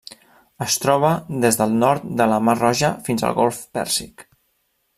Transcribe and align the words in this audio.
Es 0.65 0.77
troba 0.85 1.11
des 1.43 1.59
del 1.59 1.75
nord 1.83 2.07
de 2.21 2.27
la 2.31 2.39
Mar 2.47 2.57
Roja 2.63 2.91
fins 3.09 3.27
al 3.29 3.37
Golf 3.41 3.61
Pèrsic. 3.79 4.25